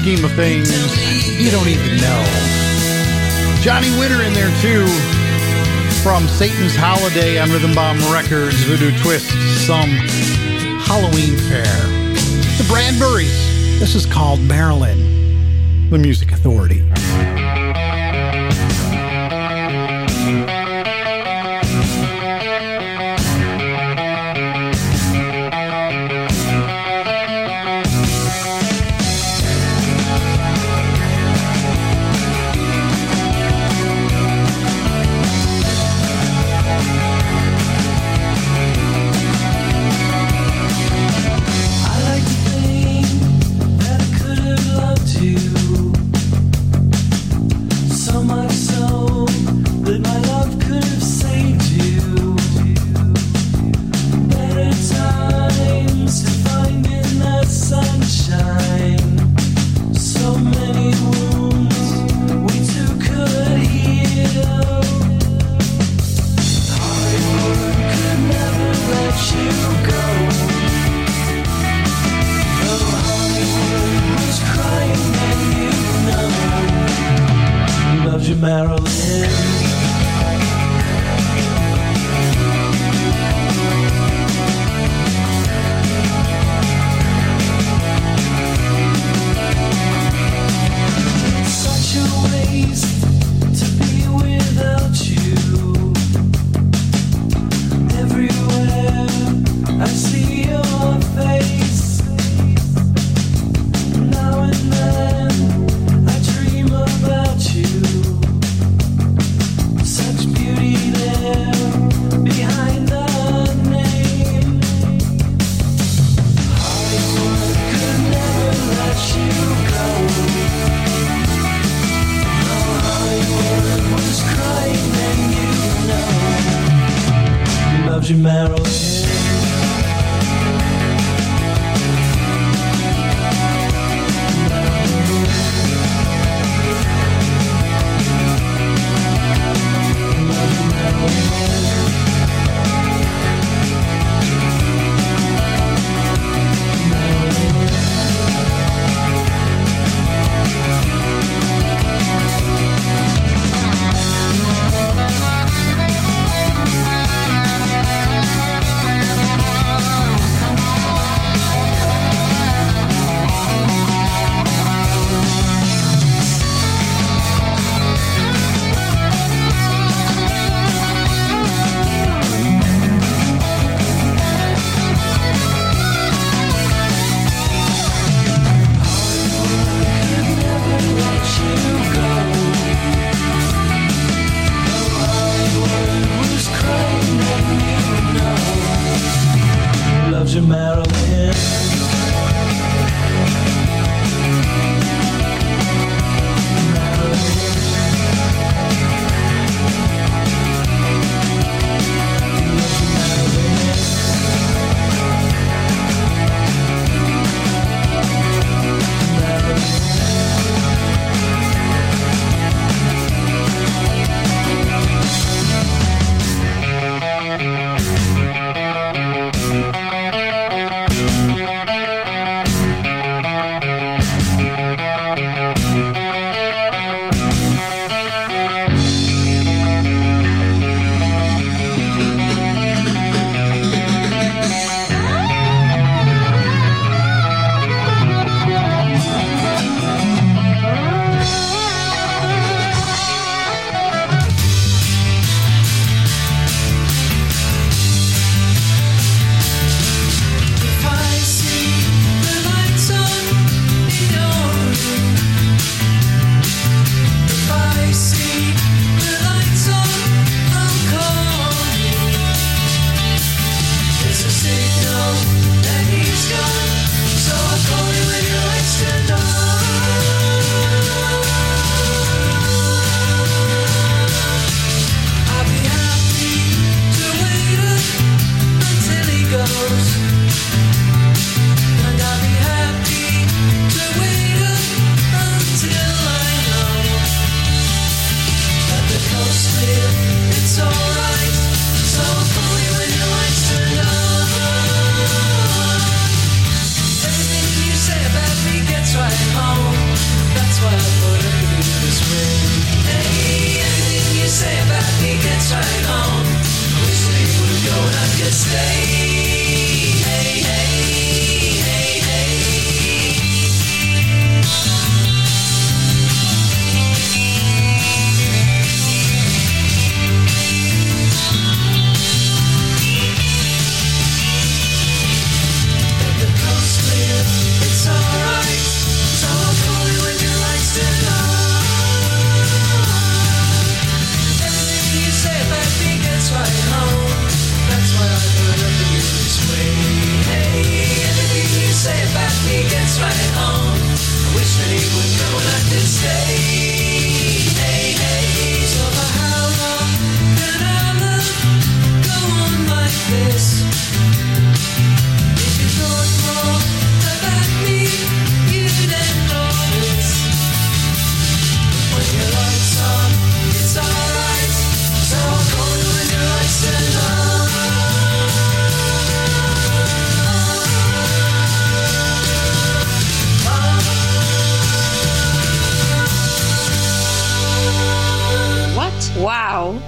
[0.00, 0.70] Scheme of things,
[1.38, 2.24] you don't even know.
[3.60, 4.86] Johnny Winter in there too.
[6.02, 9.28] from Satan's Holiday on Rhythm Bomb Records, Voodoo Twist,
[9.66, 9.90] some
[10.80, 11.64] Halloween Fair.
[12.56, 13.78] The Bradburys.
[13.78, 16.89] This is called Marilyn, the Music Authority.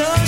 [0.00, 0.24] On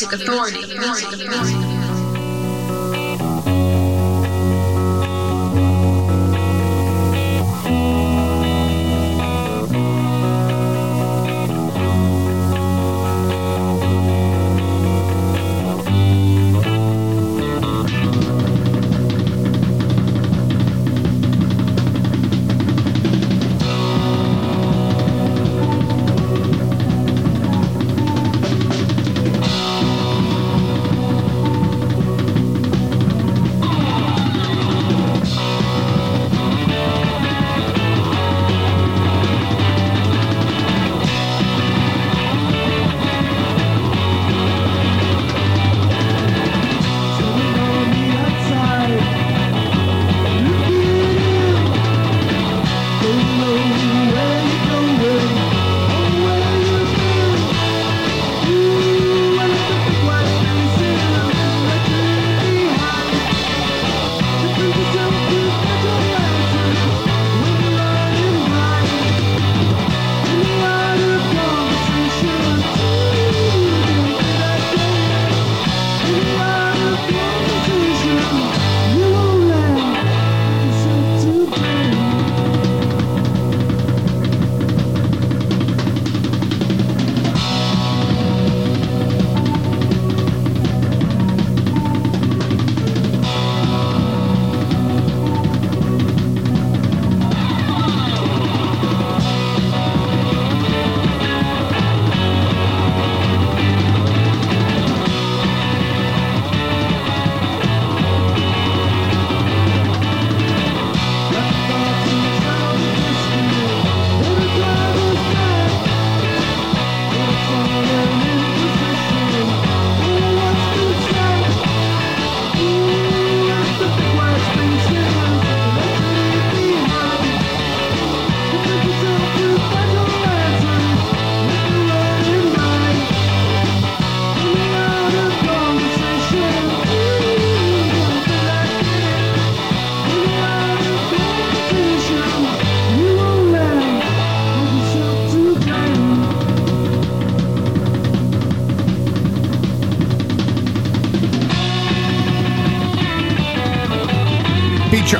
[0.00, 0.62] Music Authority.
[0.62, 1.67] Feature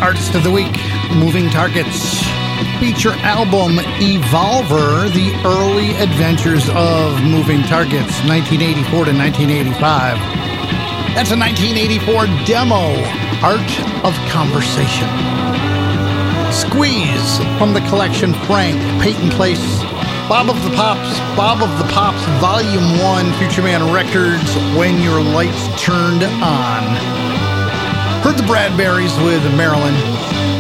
[0.09, 0.73] Artist of the Week,
[1.17, 2.25] Moving Targets.
[2.81, 10.17] Feature album Evolver, The Early Adventures of Moving Targets, 1984 to 1985.
[11.13, 12.97] That's a 1984 demo,
[13.45, 13.69] Art
[14.01, 15.13] of Conversation.
[16.57, 19.61] Squeeze from the collection Frank, Peyton Place,
[20.25, 25.21] Bob of the Pops, Bob of the Pops, Volume 1, Future Man Records, When Your
[25.21, 27.28] Lights Turned On.
[28.29, 29.95] Heard the Bradburys with Marilyn.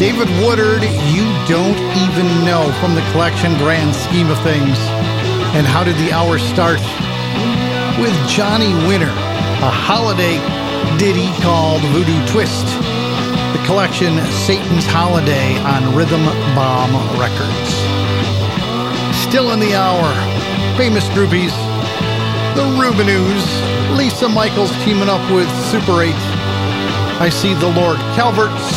[0.00, 0.81] David Woodard,
[1.12, 4.78] You Don't Even Know from the collection Grand Scheme of Things.
[5.52, 6.81] And How Did the Hour Start?
[8.00, 9.12] With Johnny Winter,
[9.61, 10.40] a holiday
[10.96, 12.64] ditty called Voodoo Twist.
[13.52, 14.16] The collection
[14.48, 16.24] Satan's Holiday on Rhythm
[16.57, 17.68] Bomb Records.
[19.28, 20.09] Still in the hour,
[20.78, 21.52] famous groupies,
[22.57, 23.44] the Rubinoos,
[23.94, 26.38] Lisa Mychols teaming up with Super 8
[27.20, 28.70] I see the Lord Calverts,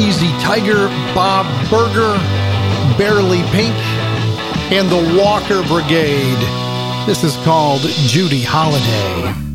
[0.00, 2.18] Easy Tiger, Bob Berger,
[2.98, 3.76] Barely Pink,
[4.72, 6.38] and the Walker Brigade.
[7.06, 9.51] This is called Judy Holiday.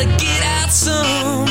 [0.00, 1.46] gotta get out some.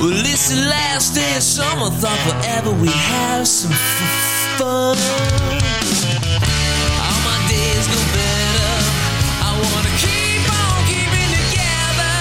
[0.00, 4.96] Well, it's the last day of summer, thought forever we have some f- fun.
[7.06, 8.72] All my days go better.
[9.42, 12.16] I wanna keep on keeping together.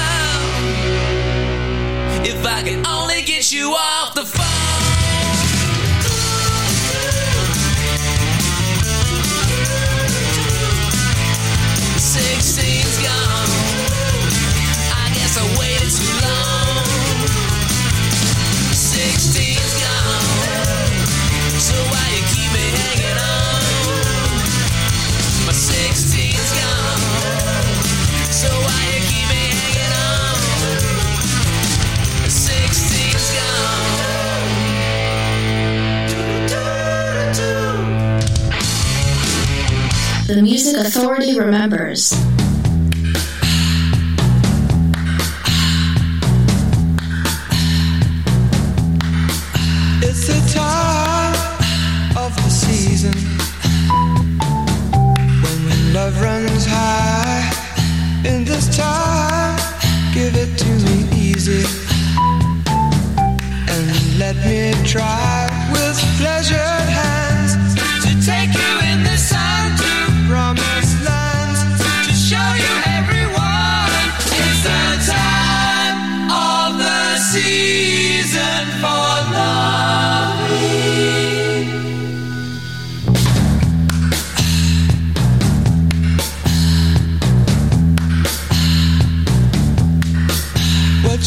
[2.29, 4.60] If I could only get you off the phone.
[40.35, 42.13] the Music Authority remembers.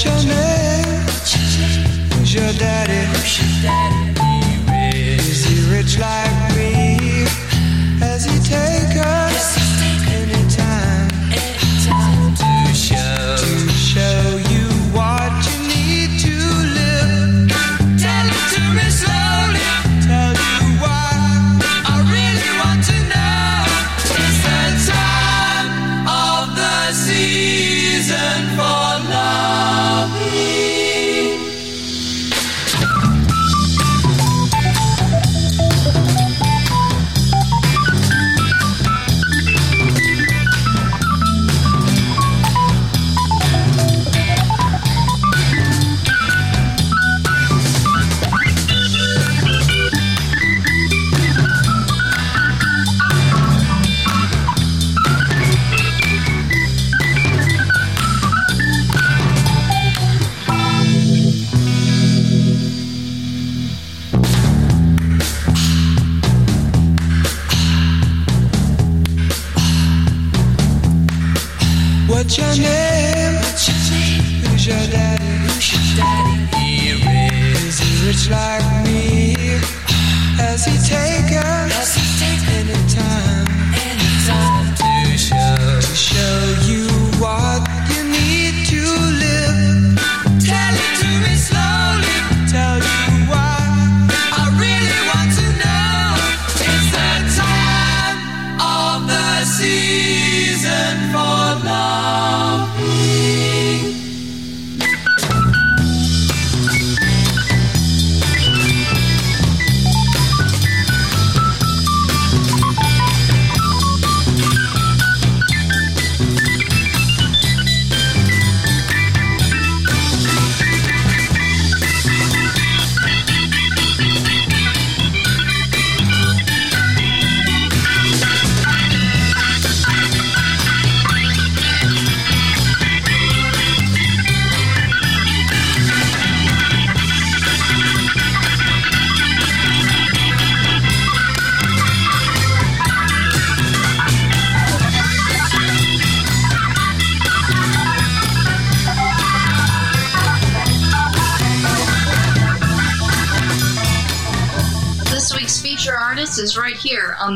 [0.02, 0.84] Your name?
[2.14, 3.06] Who's your daddy?
[4.96, 6.23] Is he rich like?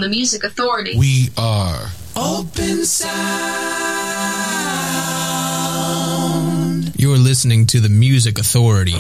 [0.01, 0.97] the Music Authority.
[0.99, 3.19] We are Open Sound.
[6.97, 8.95] You're listening to the Music Authority.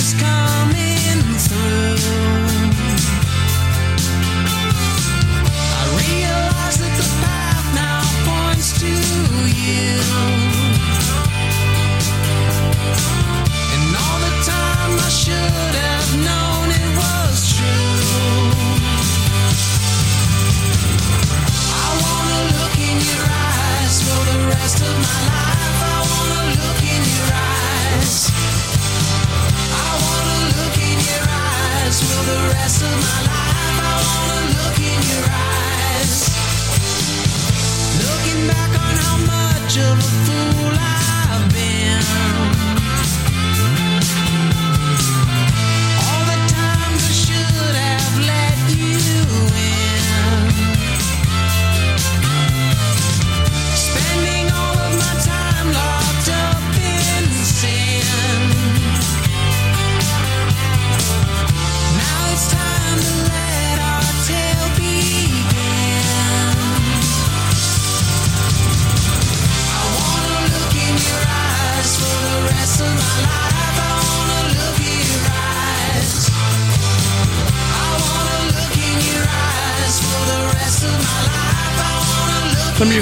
[0.00, 1.89] is coming through.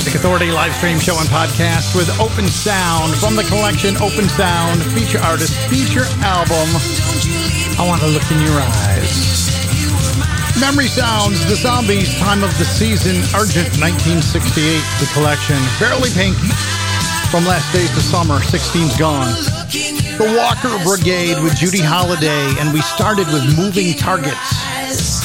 [0.09, 4.81] Music Authority live stream show and podcast with Open Sound from the collection Open Sound
[4.97, 6.65] feature artist feature album.
[7.77, 9.53] I want to look in your eyes.
[10.57, 15.61] Memory Sounds, The Zombies, Time of the Season, Argent 1968, the collection.
[15.77, 16.41] Barely Pink,
[17.29, 19.29] From Last Days to Summer, 16's Gone.
[20.17, 24.57] The Walker Brigade with Judy Holliday, and we started with Moving Targets.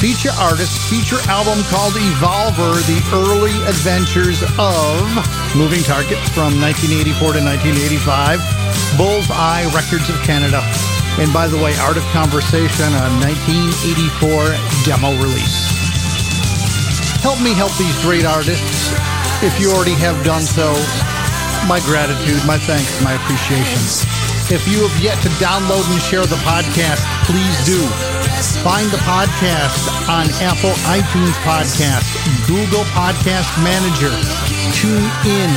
[0.04, 5.00] Feature artist, feature album called Evolver, The Early Adventures of
[5.56, 9.00] Moving Targets from 1984 to 1985.
[9.00, 10.60] Bullseye Records of Canada.
[11.16, 14.52] And by the way, Art of Conversation, a 1984
[14.84, 15.72] demo release.
[17.24, 18.92] Help me help these great artists.
[19.40, 20.76] If you already have done so,
[21.64, 23.80] my gratitude, my thanks, my appreciation.
[24.52, 27.80] If you have yet to download and share the podcast, please do.
[28.60, 32.04] Find the podcast on Apple iTunes Podcast,
[32.44, 34.12] Google Podcast Manager,
[34.76, 35.48] TuneIn,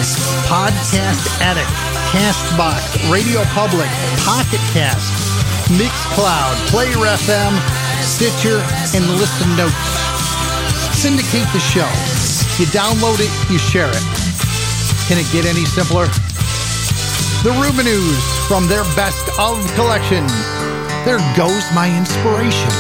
[0.48, 1.68] Podcast Addict,
[2.16, 3.92] Castbox, Radio Public,
[4.24, 5.12] Pocket Cast,
[5.76, 7.52] Mixcloud, Player FM,
[8.00, 8.64] Stitcher,
[8.96, 9.76] and Listen Notes.
[10.96, 11.92] Syndicate the show.
[12.56, 14.04] You download it, you share it.
[15.12, 16.08] Can it get any simpler?
[17.44, 20.26] The Rubinoos from their best of collection.
[21.04, 22.72] There goes my inspiration.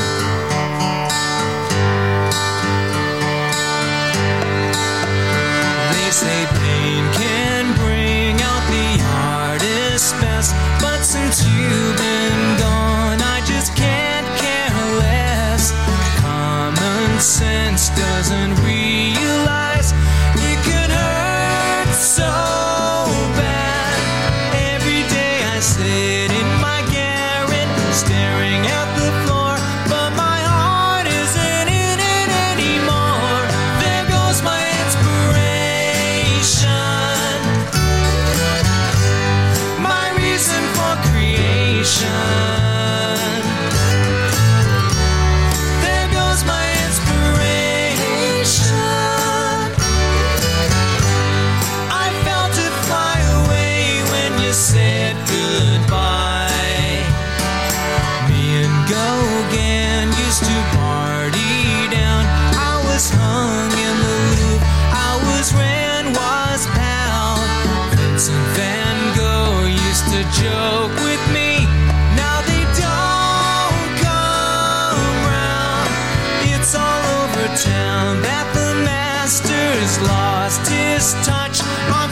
[5.91, 9.03] They say pain can bring out the
[9.51, 15.73] artist's best, but since you've been gone, I just can't care less.
[16.21, 19.66] Common sense doesn't realize
[81.27, 81.59] touch.
[81.91, 82.11] I'm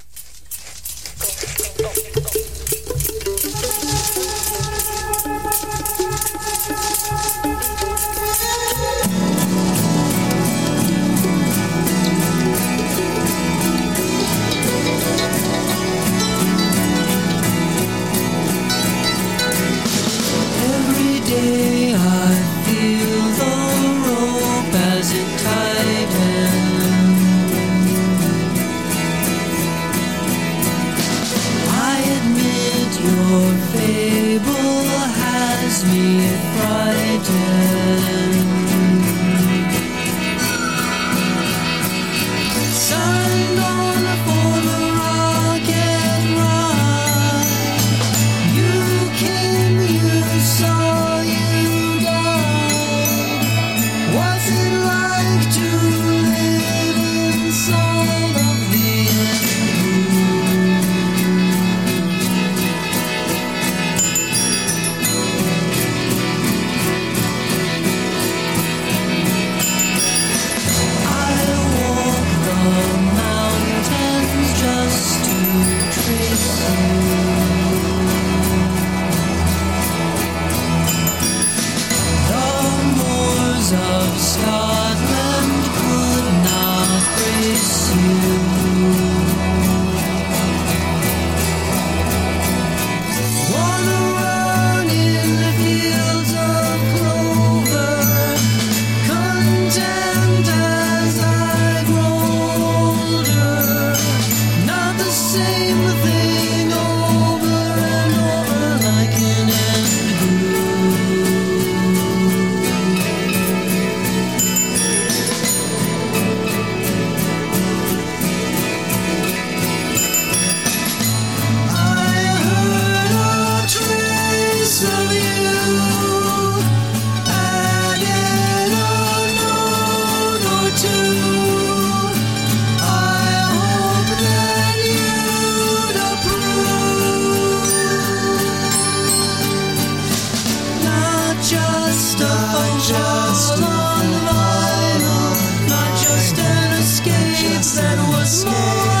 [148.21, 149.00] escape.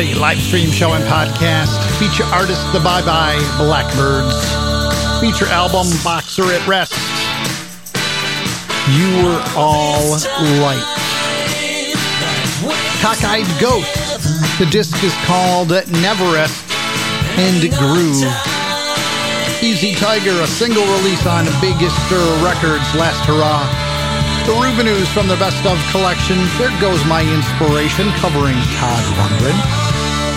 [0.00, 1.76] Authority live stream show and podcast.
[2.00, 4.32] Feature artist The Bye Bye Blackbirds.
[5.20, 6.96] Feature album Boxer at Rest.
[8.96, 10.16] You were all
[10.64, 10.80] light.
[13.04, 13.92] Cockeyed Ghost.
[14.56, 16.64] The disc is called Never Rest
[17.36, 18.24] and Groove.
[19.60, 23.68] Easy Tiger, a single release on Big Stir Records, Last Hurrah.
[24.48, 29.79] The Rubinoos from the Best of collection, There Goes My Inspiration, covering Todd Rundgren.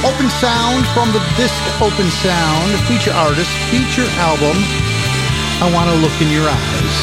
[0.03, 4.51] Open Sound from the disc Open Sound, feature artist, feature album,
[5.63, 6.95] I Want to Look in Your Eyes.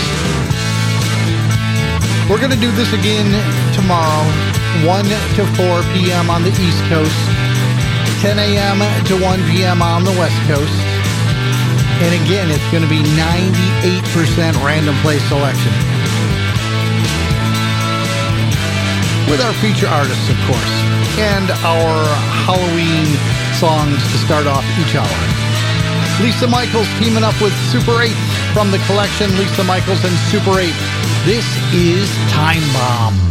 [2.29, 3.33] We're going to do this again
[3.73, 4.29] tomorrow,
[4.85, 6.29] 1 to 4 p.m.
[6.29, 7.17] on the East Coast,
[8.21, 8.85] 10 a.m.
[9.09, 9.81] to 1 p.m.
[9.81, 10.77] on the West Coast.
[12.05, 15.73] And again, it's going to be 98% random play selection.
[19.33, 22.05] With our feature artists, of course, and our
[22.47, 23.07] Halloween
[23.59, 25.21] songs to start off each hour.
[26.23, 28.13] Lisa Mychols teaming up with Super 8
[28.53, 30.73] from the collection Lisa Mychols and Super 8.
[31.25, 33.30] This is Time Bomb.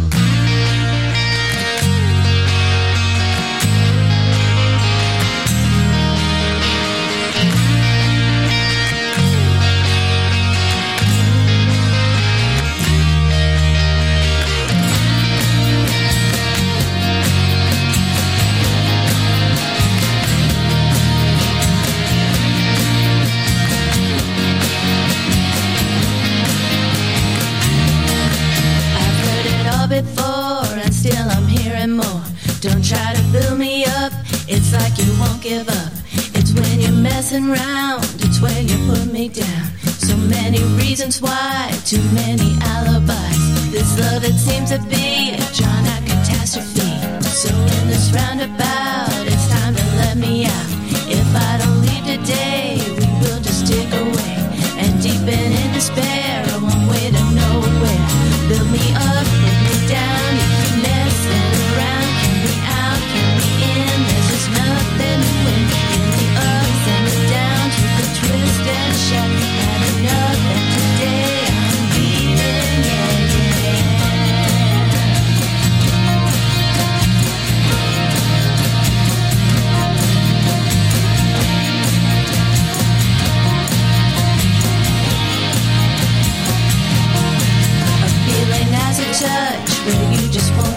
[37.40, 39.64] Messing around, it's when you put me down.
[39.98, 43.70] So many reasons why, too many alibis.
[43.70, 46.90] This love, it seems to be a drawn out catastrophe.
[47.22, 50.66] So in this roundabout, it's time to let me out.
[51.08, 51.79] If I don't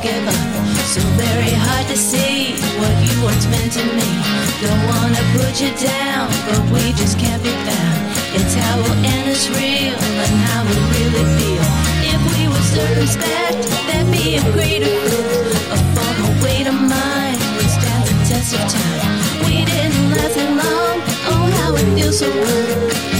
[0.05, 0.35] up.
[0.91, 4.09] So very hard to see what you once meant to me.
[4.59, 8.01] Don't wanna put you down, but we just can't be found.
[8.35, 11.67] It's how we'll end is real and how we really feel.
[12.03, 15.71] If we were circumspect, there'd be a greater proof.
[15.71, 19.15] A former weight of mine would stand the test of time.
[19.47, 20.97] We didn't last that long.
[21.31, 23.12] Oh, how it feels so good.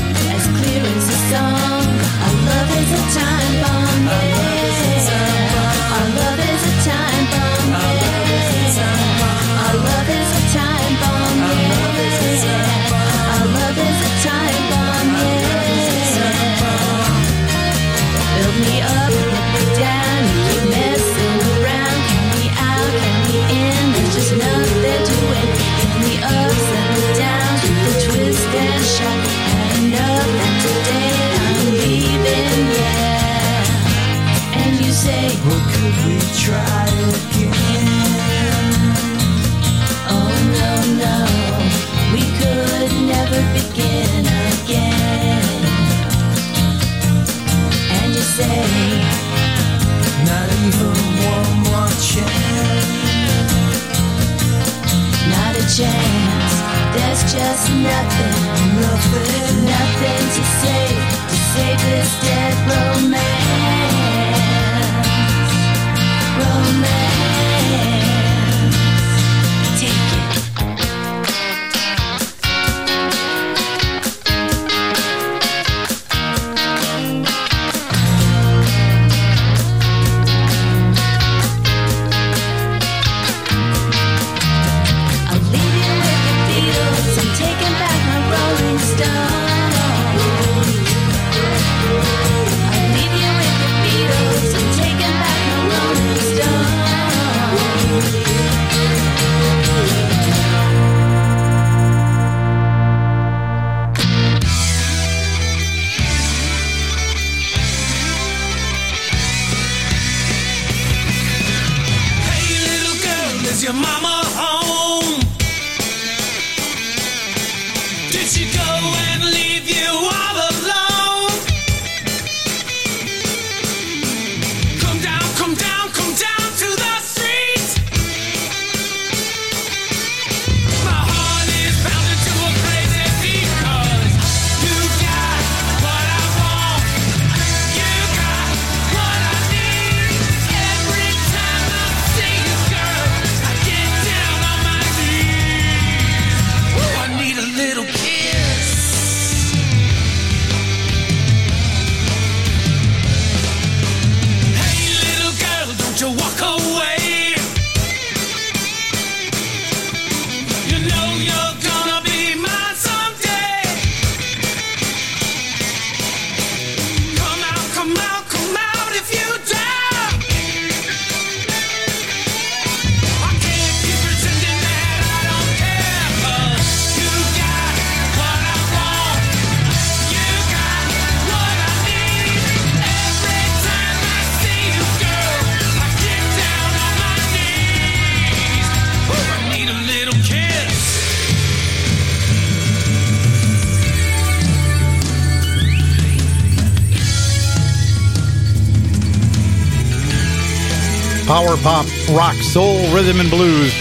[201.64, 203.72] Pop, rock, soul, rhythm, and blues.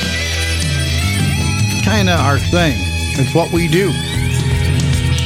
[1.83, 2.78] Kinda our thing.
[3.18, 3.91] It's what we do.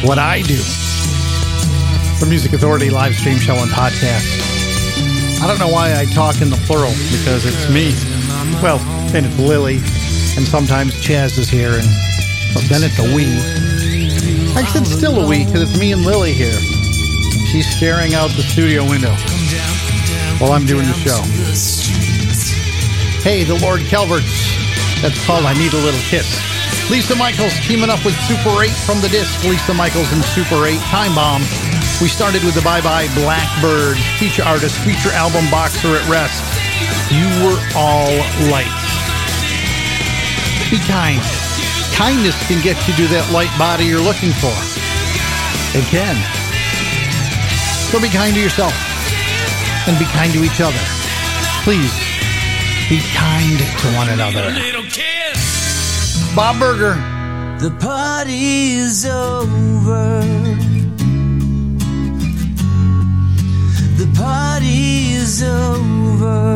[0.08, 0.56] What I do.
[2.18, 4.24] The Music Authority live stream show and podcast.
[5.42, 7.92] I don't know why I talk in the plural because it's me.
[8.62, 8.80] Well,
[9.14, 9.76] and it's Lily,
[10.36, 11.86] and sometimes Chaz is here, and
[12.54, 13.26] But then it's a we.
[14.56, 16.58] I said still a we because it's me and Lily here.
[17.52, 19.14] She's staring out the studio window
[20.38, 21.95] while I'm doing the show.
[23.26, 24.54] Hey, the Lord Calverts.
[25.02, 26.38] That's called I Need a Little Kiss.
[26.86, 29.42] Lisa Mychols teaming up with Super 8 from the disc.
[29.42, 31.42] Lisa Mychols and Super 8 Time Bomb.
[31.98, 36.38] We started with the Bye Bye Blackbird feature artist, feature album Boxer at Rest.
[37.10, 38.14] You were all
[38.46, 38.70] light.
[40.70, 41.18] Be kind.
[41.98, 44.54] Kindness can get you to that light body you're looking for.
[45.74, 46.14] It can.
[47.90, 48.70] So be kind to yourself
[49.90, 50.78] and be kind to each other.
[51.66, 52.05] Please
[52.88, 54.54] be kind to one another.
[56.36, 56.94] Bob Burger.
[57.58, 60.20] The party's over.
[63.96, 66.54] The party's over.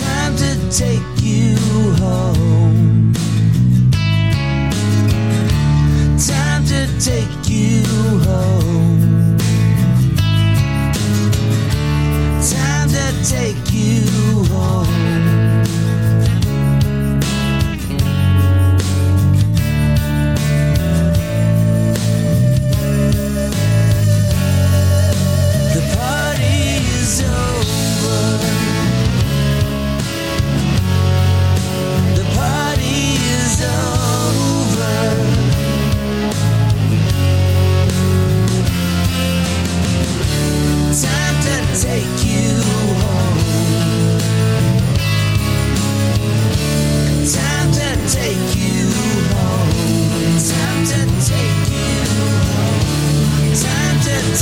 [0.00, 1.56] Time to take you
[2.00, 2.43] home.
[13.24, 13.63] Take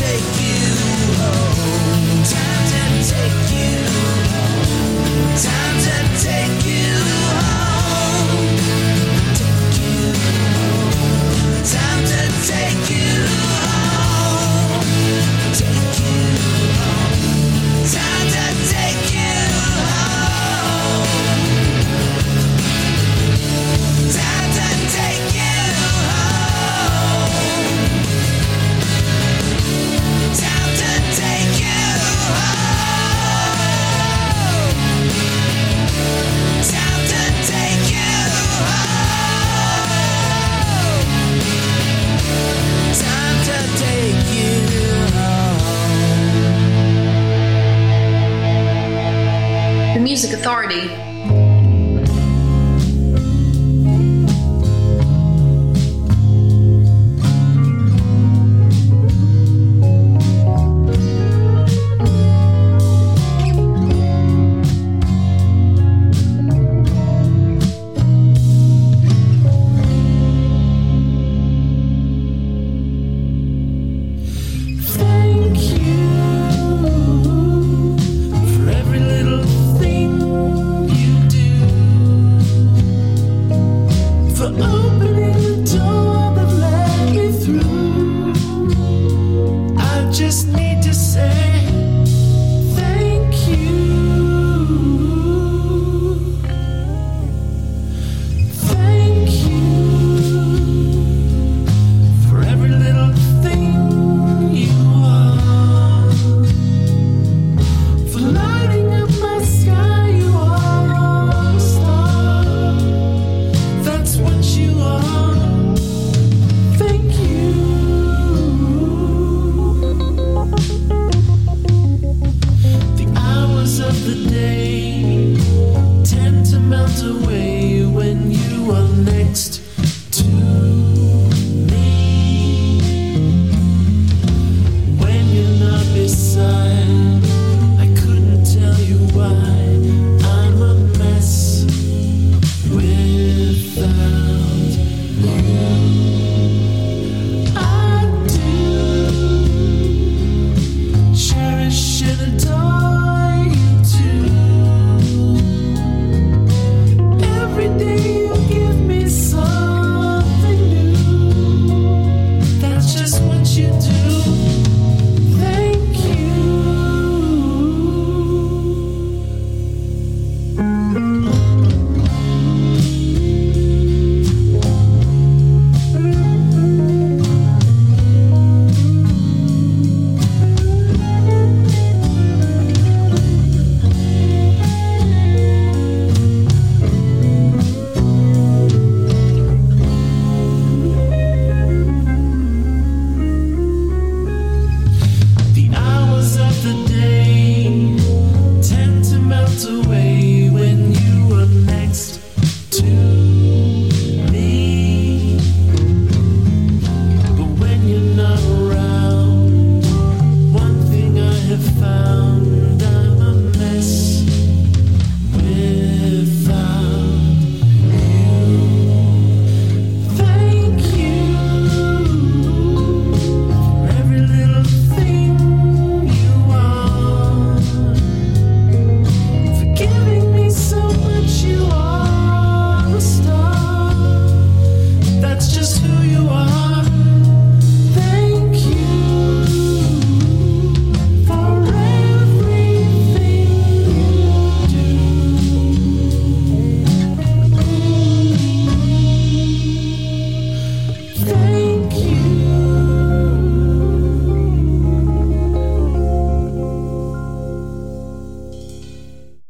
[0.03, 0.32] take
[50.73, 51.02] Music